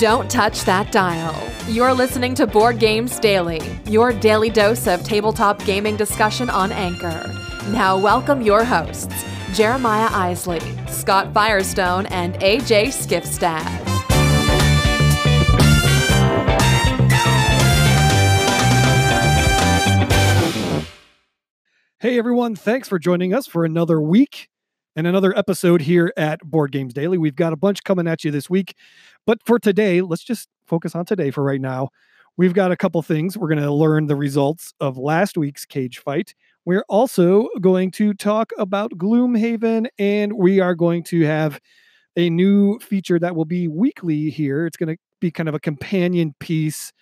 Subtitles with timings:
[0.00, 1.36] Don't touch that dial.
[1.68, 7.30] You're listening to Board Games Daily, your daily dose of tabletop gaming discussion on Anchor.
[7.68, 9.14] Now, welcome your hosts,
[9.52, 13.60] Jeremiah Isley, Scott Firestone, and AJ Skifstad.
[21.98, 24.48] Hey everyone, thanks for joining us for another week
[24.96, 27.18] and another episode here at Board Games Daily.
[27.18, 28.74] We've got a bunch coming at you this week,
[29.26, 31.90] but for today, let's just focus on today for right now.
[32.36, 33.36] We've got a couple things.
[33.36, 36.34] We're going to learn the results of last week's cage fight.
[36.64, 41.60] We're also going to talk about Gloomhaven, and we are going to have
[42.16, 44.66] a new feature that will be weekly here.
[44.66, 46.92] It's going to be kind of a companion piece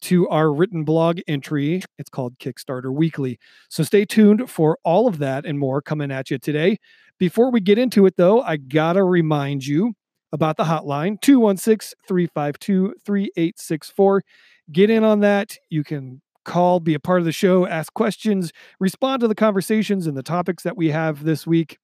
[0.00, 1.82] to our written blog entry.
[1.98, 3.38] It's called Kickstarter Weekly.
[3.68, 6.78] So stay tuned for all of that and more coming at you today.
[7.18, 9.94] Before we get into it, though, I got to remind you
[10.32, 14.22] about the hotline 216 352 3864.
[14.70, 15.56] Get in on that.
[15.68, 20.06] You can call, be a part of the show, ask questions, respond to the conversations
[20.06, 21.78] and the topics that we have this week.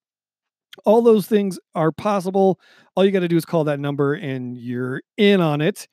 [0.84, 2.58] All those things are possible.
[2.95, 5.89] All you got to do is call that number and you're in on it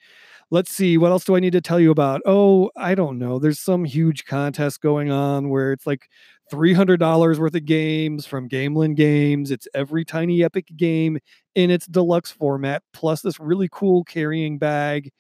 [0.52, 2.22] let's see what else do i need to tell you about?
[2.26, 6.10] Oh i don't know there's some huge contest going on where it's like
[6.52, 11.18] $300 worth of games from Gamelyn games it's every tiny epic game
[11.56, 15.12] in its deluxe format plus this really cool carrying bag.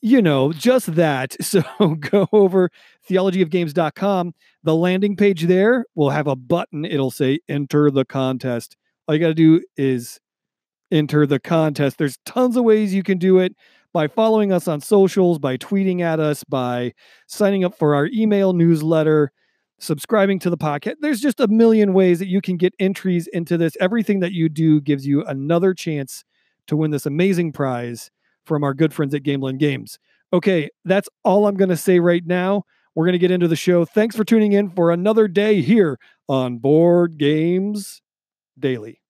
[0.00, 1.36] You know just that.
[1.42, 1.62] So
[1.96, 2.70] go over
[3.08, 8.76] theologyofgames.com the landing page there will have a button it'll say enter the contest.
[9.08, 10.20] All you got to do is
[10.90, 11.98] enter the contest.
[11.98, 13.54] There's tons of ways you can do it
[13.94, 16.92] by following us on socials, by tweeting at us, by
[17.28, 19.32] signing up for our email newsletter,
[19.78, 20.96] subscribing to the podcast.
[21.00, 23.76] There's just a million ways that you can get entries into this.
[23.80, 26.24] Everything that you do gives you another chance
[26.66, 28.10] to win this amazing prize
[28.44, 29.98] from our good friends at Gamelyn Games.
[30.32, 32.64] Okay, that's all I'm going to say right now.
[32.96, 33.84] We're going to get into the show.
[33.84, 38.02] Thanks for tuning in for another day here on Board Games
[38.58, 39.00] Daily.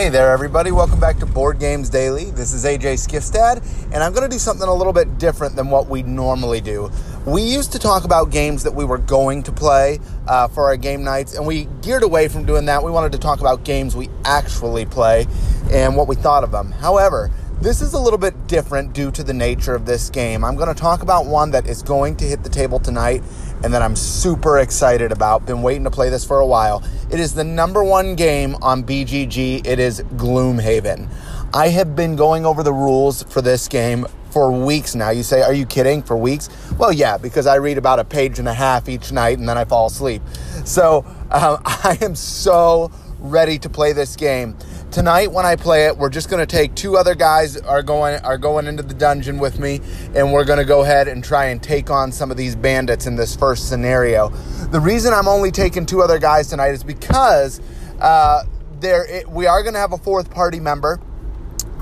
[0.00, 0.72] Hey there, everybody.
[0.72, 2.30] Welcome back to Board Games Daily.
[2.30, 3.62] This is AJ Skifstad,
[3.92, 6.90] and I'm going to do something a little bit different than what we normally do.
[7.26, 10.78] We used to talk about games that we were going to play uh, for our
[10.78, 12.82] game nights, and we geared away from doing that.
[12.82, 15.26] We wanted to talk about games we actually play
[15.70, 16.72] and what we thought of them.
[16.72, 20.44] However, this is a little bit different due to the nature of this game.
[20.44, 23.22] I'm going to talk about one that is going to hit the table tonight
[23.62, 25.44] and that I'm super excited about.
[25.44, 26.82] Been waiting to play this for a while.
[27.10, 29.66] It is the number one game on BGG.
[29.66, 31.10] It is Gloomhaven.
[31.52, 35.10] I have been going over the rules for this game for weeks now.
[35.10, 36.02] You say, Are you kidding?
[36.02, 36.48] For weeks?
[36.78, 39.58] Well, yeah, because I read about a page and a half each night and then
[39.58, 40.22] I fall asleep.
[40.64, 44.56] So um, I am so ready to play this game.
[44.90, 48.20] Tonight when I play it, we're just going to take two other guys are going
[48.24, 49.80] are going into the dungeon with me
[50.16, 53.06] and we're going to go ahead and try and take on some of these bandits
[53.06, 54.30] in this first scenario.
[54.72, 57.60] The reason I'm only taking two other guys tonight is because
[58.00, 58.42] uh,
[58.80, 61.00] there it, we are going to have a fourth party member.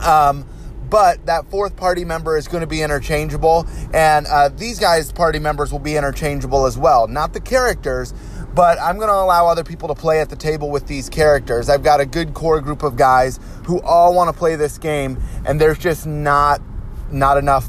[0.05, 0.47] Um,
[0.91, 5.39] but that fourth party member is going to be interchangeable, and uh, these guys' party
[5.39, 7.07] members will be interchangeable as well.
[7.09, 8.15] Not the characters,
[8.59, 11.69] but I'm going to allow other people to play at the table with these characters.
[11.69, 15.17] I've got a good core group of guys who all want to play this game,
[15.47, 16.61] and there's just not
[17.13, 17.69] not enough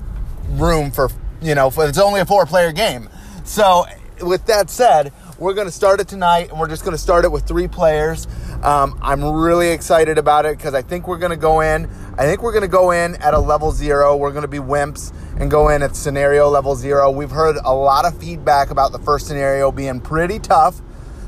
[0.54, 1.12] room for
[1.44, 1.70] you know.
[1.70, 3.08] For, it's only a four player game,
[3.44, 3.86] so
[4.22, 7.24] with that said, we're going to start it tonight, and we're just going to start
[7.24, 8.26] it with three players.
[8.64, 11.88] Um, I'm really excited about it because I think we're going to go in.
[12.20, 14.14] I think we're going to go in at a level zero.
[14.18, 17.10] We're going to be wimps and go in at scenario level zero.
[17.10, 20.82] We've heard a lot of feedback about the first scenario being pretty tough.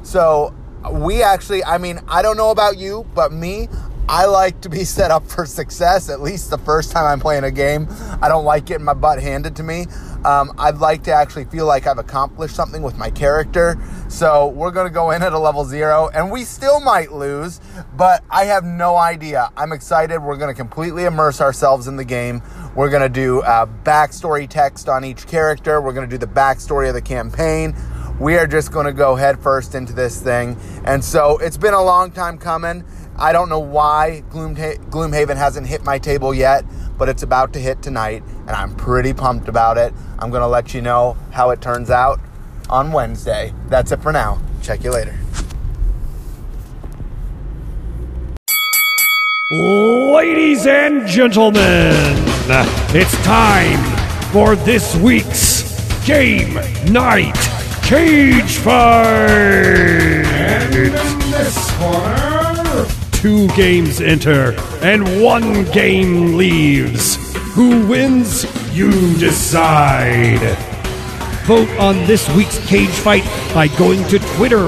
[0.03, 0.53] So
[0.91, 3.69] we actually, I mean, I don't know about you, but me,
[4.09, 7.46] I like to be set up for success at least the first time I'm playing
[7.46, 7.88] a game.
[8.22, 9.85] I don't like getting my butt handed to me.
[10.25, 13.77] Um, I'd like to actually feel like I've accomplished something with my character.
[14.07, 17.59] So we're going to go in at a level zero, and we still might lose,
[17.96, 19.49] but I have no idea.
[19.57, 20.19] I'm excited.
[20.19, 22.41] We're going to completely immerse ourselves in the game.
[22.75, 25.81] We're going to do a backstory text on each character.
[25.81, 27.75] We're going to do the backstory of the campaign.
[28.19, 30.55] We are just going to go headfirst into this thing.
[30.85, 32.85] And so it's been a long time coming.
[33.17, 36.66] I don't know why Gloomhaven hasn't hit my table yet,
[36.97, 39.93] but it's about to hit tonight, and I'm pretty pumped about it.
[40.19, 42.19] I'm going to let you know how it turns out
[42.69, 43.53] on Wednesday.
[43.67, 44.41] That's it for now.
[44.61, 45.17] Check you later.
[49.52, 51.93] Ladies and gentlemen,
[52.93, 53.84] it's time
[54.31, 55.61] for this week's
[56.05, 56.53] Game
[56.91, 57.35] Night
[57.84, 59.05] Cage Fight!
[60.25, 60.93] And in
[61.31, 62.30] this corner,
[63.22, 67.35] two games enter and one game leaves.
[67.53, 68.46] Who wins?
[68.76, 68.90] You
[69.20, 70.40] decide.
[71.46, 73.23] Vote on this week's cage fight
[73.53, 74.68] by going to Twitter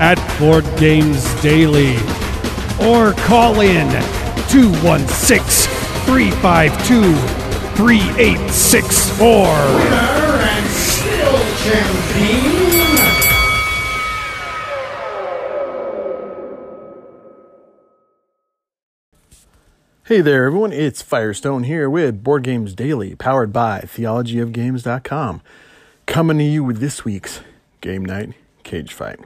[0.00, 1.96] at Board Games Daily
[2.80, 3.90] or call in
[4.48, 5.70] 216
[6.06, 7.12] 352
[7.76, 9.46] 3864.
[10.40, 12.47] and still champion.
[20.08, 20.72] Hey there, everyone.
[20.72, 25.42] It's Firestone here with Board Games Daily, powered by theologyofgames.com.
[26.06, 27.42] Coming to you with this week's
[27.82, 28.32] Game Night
[28.62, 29.20] Cage Fight.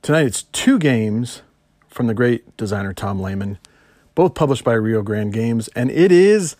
[0.00, 1.42] Tonight it's two games
[1.88, 3.58] from the great designer Tom Lehmann,
[4.14, 6.56] both published by Rio Grande Games, and it is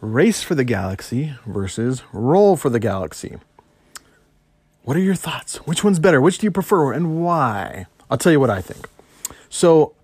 [0.00, 3.38] Race for the Galaxy versus Roll for the Galaxy.
[4.84, 5.56] What are your thoughts?
[5.66, 6.20] Which one's better?
[6.20, 7.86] Which do you prefer and why?
[8.08, 8.88] I'll tell you what I think.
[9.48, 9.96] So,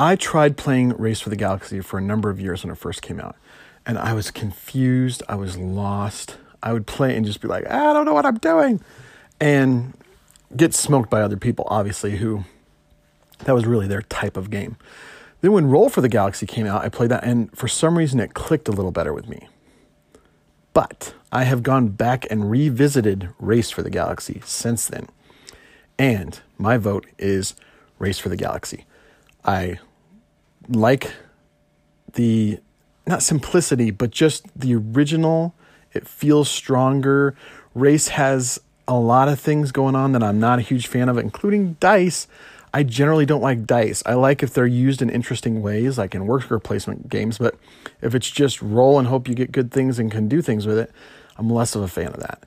[0.00, 3.02] I tried playing Race for the Galaxy for a number of years when it first
[3.02, 3.36] came out,
[3.84, 5.22] and I was confused.
[5.28, 6.38] I was lost.
[6.62, 8.80] I would play and just be like, I don't know what I'm doing,
[9.42, 9.92] and
[10.56, 12.44] get smoked by other people, obviously, who
[13.40, 14.78] that was really their type of game.
[15.42, 18.20] Then when Roll for the Galaxy came out, I played that, and for some reason
[18.20, 19.48] it clicked a little better with me.
[20.72, 25.08] But I have gone back and revisited Race for the Galaxy since then.
[25.98, 27.54] And my vote is
[27.98, 28.86] Race for the Galaxy.
[29.44, 29.78] I
[30.68, 31.12] like
[32.12, 32.58] the
[33.06, 35.54] not simplicity, but just the original.
[35.92, 37.34] It feels stronger.
[37.74, 41.18] Race has a lot of things going on that I'm not a huge fan of,
[41.18, 42.26] including dice.
[42.72, 44.02] I generally don't like dice.
[44.06, 47.56] I like if they're used in interesting ways, like in worker placement games, but
[48.00, 50.78] if it's just roll and hope you get good things and can do things with
[50.78, 50.92] it,
[51.36, 52.44] I'm less of a fan of that.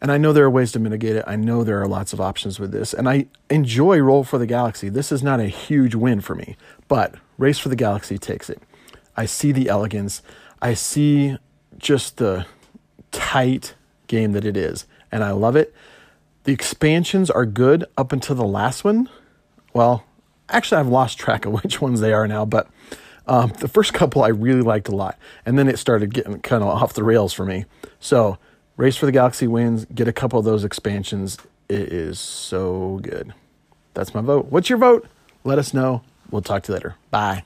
[0.00, 1.24] And I know there are ways to mitigate it.
[1.26, 2.94] I know there are lots of options with this.
[2.94, 4.88] And I enjoy Roll for the Galaxy.
[4.88, 6.56] This is not a huge win for me,
[6.90, 8.60] but Race for the Galaxy takes it.
[9.16, 10.22] I see the elegance.
[10.60, 11.38] I see
[11.78, 12.46] just the
[13.12, 13.74] tight
[14.08, 14.86] game that it is.
[15.12, 15.72] And I love it.
[16.44, 19.08] The expansions are good up until the last one.
[19.72, 20.04] Well,
[20.48, 22.68] actually, I've lost track of which ones they are now, but
[23.28, 25.16] um, the first couple I really liked a lot.
[25.46, 27.66] And then it started getting kind of off the rails for me.
[28.00, 28.36] So,
[28.76, 29.84] Race for the Galaxy wins.
[29.94, 31.38] Get a couple of those expansions.
[31.68, 33.32] It is so good.
[33.94, 34.46] That's my vote.
[34.46, 35.06] What's your vote?
[35.44, 36.02] Let us know.
[36.30, 36.96] We'll talk to you later.
[37.10, 37.44] Bye.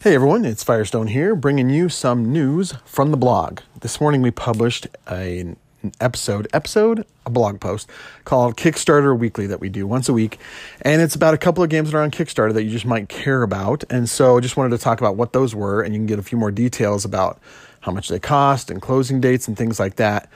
[0.00, 3.60] Hey everyone, it's Firestone here, bringing you some news from the blog.
[3.80, 5.56] This morning we published an
[6.00, 7.90] episode, episode, a blog post
[8.24, 10.38] called Kickstarter Weekly that we do once a week,
[10.82, 13.08] and it's about a couple of games that are on Kickstarter that you just might
[13.08, 13.82] care about.
[13.90, 16.18] And so, I just wanted to talk about what those were, and you can get
[16.18, 17.40] a few more details about
[17.80, 20.30] how much they cost and closing dates and things like that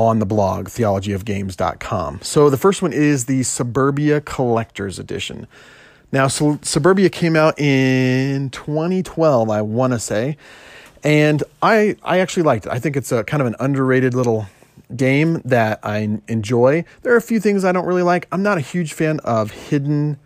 [0.00, 2.20] on the blog theologyofgames.com.
[2.22, 5.46] So the first one is the Suburbia Collector's Edition.
[6.10, 10.38] Now, so Suburbia came out in 2012, I want to say,
[11.04, 12.72] and I I actually liked it.
[12.72, 14.46] I think it's a kind of an underrated little
[14.96, 16.84] game that I enjoy.
[17.02, 18.26] There are a few things I don't really like.
[18.32, 20.18] I'm not a huge fan of hidden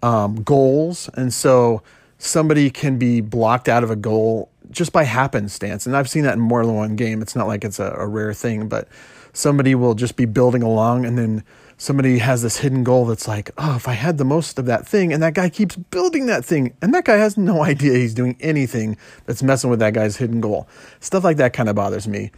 [0.00, 1.82] um, goals, and so
[2.18, 5.86] somebody can be blocked out of a goal just by happenstance.
[5.86, 7.22] And I've seen that in more than one game.
[7.22, 8.88] It's not like it's a, a rare thing, but
[9.32, 11.44] somebody will just be building along and then
[11.82, 14.86] somebody has this hidden goal that's like, oh, if I had the most of that
[14.86, 18.14] thing, and that guy keeps building that thing, and that guy has no idea he's
[18.14, 18.96] doing anything
[19.26, 20.68] that's messing with that guy's hidden goal.
[21.00, 22.30] Stuff like that kind of bothers me.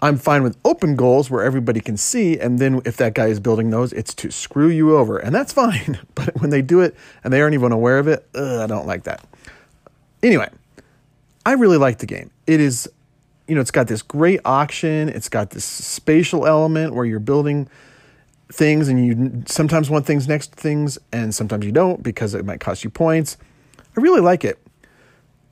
[0.00, 3.38] I'm fine with open goals where everybody can see, and then if that guy is
[3.38, 5.98] building those, it's to screw you over, and that's fine.
[6.14, 8.86] But when they do it and they aren't even aware of it, ugh, I don't
[8.86, 9.22] like that.
[10.22, 10.48] Anyway,
[11.46, 12.30] I really like the game.
[12.46, 12.88] It is,
[13.46, 17.68] you know, it's got this great auction, it's got this spatial element where you're building
[18.52, 22.44] things and you sometimes want things next to things and sometimes you don't because it
[22.44, 23.36] might cost you points.
[23.96, 24.58] I really like it.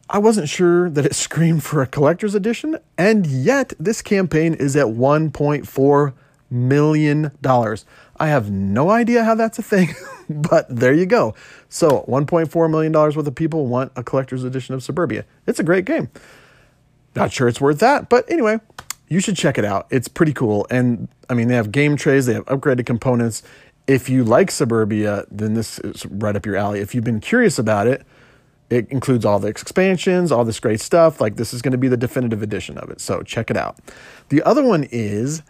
[0.09, 4.77] I wasn't sure that it screamed for a collector's edition, and yet this campaign is
[4.77, 6.13] at $1.4
[6.53, 7.33] million.
[7.41, 7.85] dollars.
[8.19, 9.95] I have no idea how that's a thing,
[10.31, 11.35] but there you go.
[11.69, 15.25] So, $1.4 million worth of people want a collector's edition of Suburbia.
[15.47, 16.11] It's a great game.
[17.17, 18.61] Not sure it's worth that, but anyway,
[19.09, 19.87] you should check it out.
[19.91, 20.67] It's pretty cool.
[20.71, 23.43] And I mean, they have game trays, they have upgraded components.
[23.87, 26.81] If you like Suburbia, then this is right up your alley.
[26.81, 28.07] If you've been curious about it,
[28.71, 31.21] it includes all the expansions, all this great stuff.
[31.21, 33.01] Like, this is going to be the definitive edition of it.
[33.01, 33.77] So, check it out.
[34.29, 35.43] The other one is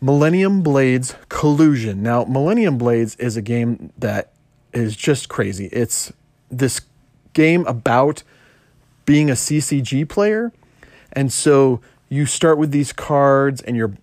[0.00, 2.02] Millennium Blades Collusion.
[2.02, 4.32] Now, Millennium Blades is a game that
[4.72, 5.66] is just crazy.
[5.72, 6.12] It's
[6.50, 6.82] this
[7.32, 8.22] game about
[9.06, 10.52] being a CCG player.
[11.12, 13.96] And so you start with these cards and you're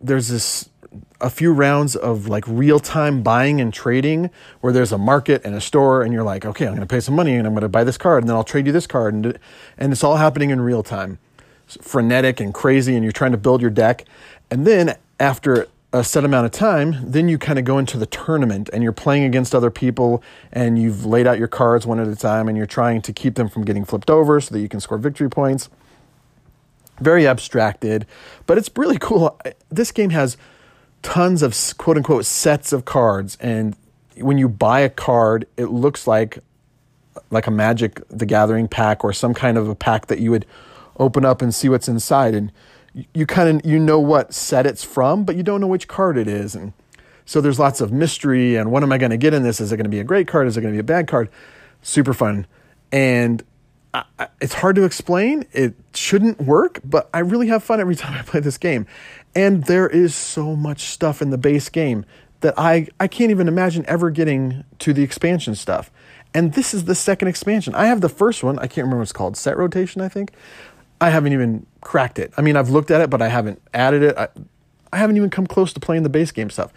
[0.00, 0.70] there's this
[1.20, 4.30] a few rounds of like real time buying and trading
[4.60, 7.00] where there's a market and a store and you're like, okay, I'm going to pay
[7.00, 8.86] some money and I'm going to buy this card and then I'll trade you this
[8.86, 9.38] card and
[9.76, 11.18] and it's all happening in real time.
[11.66, 14.04] It's frenetic and crazy and you're trying to build your deck.
[14.50, 18.06] And then after a set amount of time, then you kind of go into the
[18.06, 20.22] tournament and you're playing against other people
[20.52, 23.34] and you've laid out your cards one at a time and you're trying to keep
[23.34, 25.68] them from getting flipped over so that you can score victory points.
[27.00, 28.06] Very abstracted,
[28.46, 29.38] but it's really cool.
[29.68, 30.36] This game has
[31.02, 33.74] tons of quote unquote sets of cards and
[34.16, 36.40] when you buy a card it looks like
[37.30, 40.44] like a magic the gathering pack or some kind of a pack that you would
[40.98, 42.52] open up and see what's inside and
[43.14, 46.16] you, kind of you know what set it's from but you don't know which card
[46.16, 46.72] it is and
[47.24, 49.72] so there's lots of mystery and what am i going to get in this is
[49.72, 51.28] it going to be a great card is it going to be a bad card
[51.82, 52.46] super fun
[52.92, 53.42] and
[53.92, 54.04] I,
[54.40, 58.22] it's hard to explain it shouldn't work but i really have fun every time i
[58.22, 58.86] play this game
[59.34, 62.04] and there is so much stuff in the base game
[62.40, 65.90] that I, I can't even imagine ever getting to the expansion stuff.
[66.32, 67.74] And this is the second expansion.
[67.74, 68.58] I have the first one.
[68.58, 69.36] I can't remember what it's called.
[69.36, 70.32] Set rotation, I think.
[71.00, 72.32] I haven't even cracked it.
[72.36, 74.16] I mean, I've looked at it, but I haven't added it.
[74.16, 74.28] I,
[74.92, 76.72] I haven't even come close to playing the base game stuff.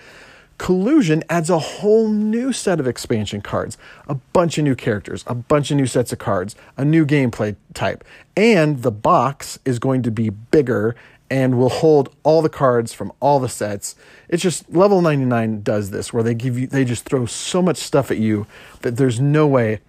[0.58, 5.34] Collusion adds a whole new set of expansion cards, a bunch of new characters, a
[5.34, 8.04] bunch of new sets of cards, a new gameplay type.
[8.38, 10.96] And the box is going to be bigger
[11.30, 13.96] and will hold all the cards from all the sets.
[14.30, 17.78] It's just level 99 does this where they give you they just throw so much
[17.78, 18.46] stuff at you
[18.82, 19.80] that there's no way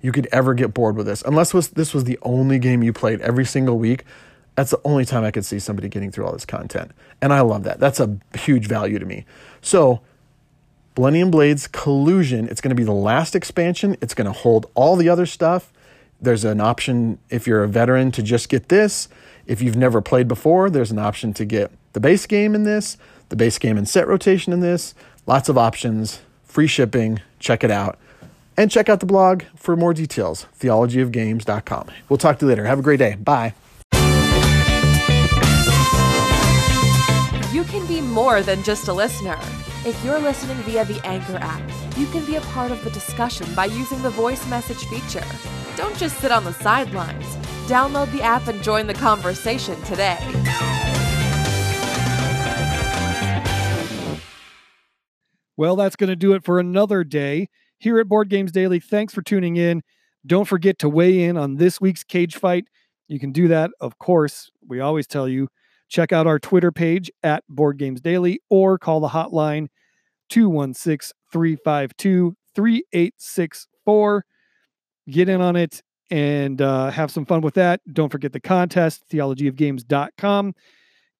[0.00, 1.22] you could ever get bored with this.
[1.26, 4.04] Unless was this was the only game you played every single week.
[4.54, 6.90] That's the only time I could see somebody getting through all this content.
[7.20, 7.80] And I love that.
[7.80, 9.24] That's a huge value to me.
[9.62, 10.00] So,
[10.96, 13.96] Millennium Blades Collusion, it's going to be the last expansion.
[14.02, 15.72] It's going to hold all the other stuff.
[16.20, 19.08] There's an option if you're a veteran to just get this.
[19.46, 22.96] If you've never played before, there's an option to get the base game in this,
[23.30, 24.94] the base game and set rotation in this.
[25.26, 27.20] Lots of options, free shipping.
[27.38, 27.98] Check it out.
[28.56, 31.90] And check out the blog for more details, theologyofgames.com.
[32.08, 32.66] We'll talk to you later.
[32.66, 33.14] Have a great day.
[33.16, 33.54] Bye.
[38.06, 39.38] More than just a listener.
[39.84, 41.62] If you're listening via the Anchor app,
[41.96, 45.24] you can be a part of the discussion by using the voice message feature.
[45.76, 47.36] Don't just sit on the sidelines.
[47.66, 50.18] Download the app and join the conversation today.
[55.56, 58.80] Well, that's going to do it for another day here at Board Games Daily.
[58.80, 59.82] Thanks for tuning in.
[60.26, 62.64] Don't forget to weigh in on this week's cage fight.
[63.08, 64.50] You can do that, of course.
[64.66, 65.48] We always tell you
[65.92, 69.68] check out our Twitter page at Board Games Daily or call the hotline
[70.30, 74.24] 216 352 3864.
[75.10, 77.80] Get in on it and uh, have some fun with that.
[77.92, 80.54] Don't forget the contest, theologyofgames.com.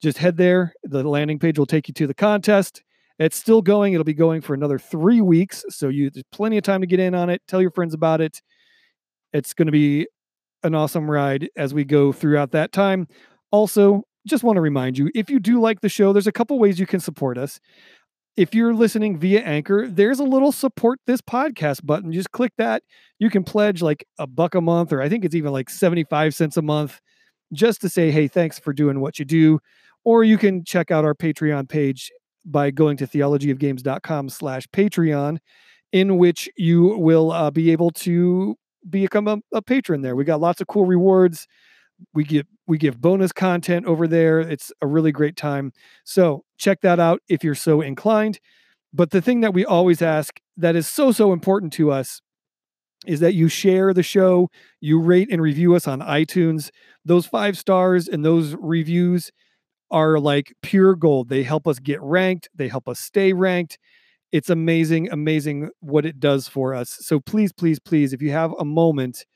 [0.03, 0.73] Just head there.
[0.83, 2.83] The landing page will take you to the contest.
[3.19, 3.93] It's still going.
[3.93, 5.65] It'll be going for another three weeks.
[5.69, 7.43] So you there's plenty of time to get in on it.
[7.47, 8.41] Tell your friends about it.
[9.35, 10.09] It's going to be
[10.63, 13.07] an awesome ride as we go throughout that time.
[13.51, 16.59] Also, just want to remind you if you do like the show, there's a couple
[16.59, 17.61] ways you can support us
[18.37, 22.13] if you're listening via Anchor, there's a little support this podcast button.
[22.13, 22.83] Just click that.
[23.19, 26.35] You can pledge like a buck a month, or I think it's even like 75
[26.35, 27.01] cents a month,
[27.53, 29.61] just to say, hey, thanks for doing what you do.
[30.05, 32.11] Or you can check out our Patreon page
[32.45, 35.39] by going to theologyofgames.com slash Patreon,
[35.93, 38.57] in which you will uh, be able to
[38.89, 40.17] become a, a patron there.
[40.17, 41.47] We got lots of cool rewards
[42.15, 44.41] we give we give bonus content over there.
[44.41, 45.73] It's a really great time.
[46.05, 48.39] So check that out if you're so inclined.
[48.93, 52.21] But the thing that we always ask that is so so important to us
[53.07, 54.49] is that you share the show,
[54.81, 56.71] you rate and review us on iTunes.
[57.05, 59.31] Those five stars and those reviews
[59.91, 61.29] are like pure gold.
[61.29, 63.79] They help us get ranked, they help us stay ranked.
[64.31, 66.97] It's amazing, amazing what it does for us.
[67.01, 69.27] So please, please, please, if you have a moment,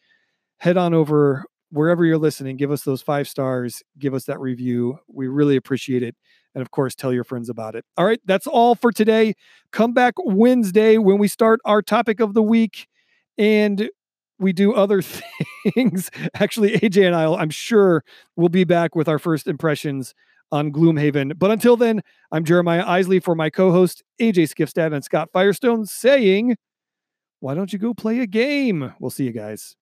[0.58, 4.98] head on over wherever you're listening, give us those five stars, give us that review.
[5.08, 6.14] We really appreciate it.
[6.54, 7.84] And of course, tell your friends about it.
[7.96, 9.34] All right, that's all for today.
[9.72, 12.88] Come back Wednesday when we start our topic of the week
[13.36, 13.90] and
[14.38, 15.02] we do other
[15.74, 16.10] things.
[16.34, 18.04] Actually, AJ and I, I'm sure,
[18.36, 20.14] will be back with our first impressions
[20.52, 21.38] on Gloomhaven.
[21.38, 25.86] But until then, I'm Jeremiah Isley for my co host, AJ Skifstad and Scott Firestone,
[25.86, 26.56] saying,
[27.40, 28.94] Why don't you go play a game?
[29.00, 29.74] We'll see you guys.